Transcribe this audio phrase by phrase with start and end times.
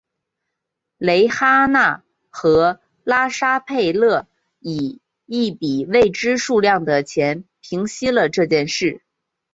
[0.97, 4.27] 蕾哈娜和拉沙佩勒
[4.59, 9.01] 以一笔未知数量的钱平息了这件事情。